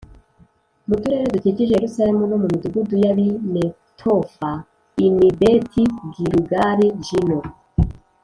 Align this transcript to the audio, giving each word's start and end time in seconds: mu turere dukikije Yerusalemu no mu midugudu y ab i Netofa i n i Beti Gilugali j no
mu 0.87 0.95
turere 1.01 1.25
dukikije 1.33 1.71
Yerusalemu 1.75 2.23
no 2.27 2.37
mu 2.41 2.47
midugudu 2.53 2.93
y 3.03 3.05
ab 3.11 3.17
i 3.25 3.27
Netofa 3.53 4.51
i 5.03 5.05
n 5.15 5.17
i 5.27 5.29
Beti 5.39 5.83
Gilugali 6.13 6.87
j 7.07 7.09
no 7.29 7.39